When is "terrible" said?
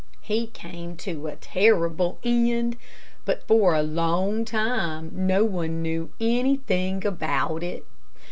1.35-2.17